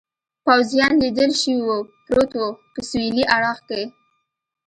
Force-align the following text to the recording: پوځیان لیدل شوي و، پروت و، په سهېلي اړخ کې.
پوځیان 0.45 0.93
لیدل 1.03 1.31
شوي 1.41 1.61
و، 1.65 1.69
پروت 2.05 2.31
و، 2.41 2.45
په 2.73 2.79
سهېلي 2.89 3.23
اړخ 3.35 3.57
کې. 3.67 3.81